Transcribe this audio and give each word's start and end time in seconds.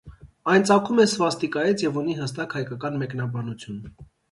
Այն 0.53 0.63
ծագում 0.69 1.01
է 1.03 1.05
սվաստիկայից 1.11 1.85
և 1.87 2.01
ունի 2.03 2.17
հստակ 2.23 2.57
հայկական 2.61 3.01
մեկնաբանություն։ 3.05 3.81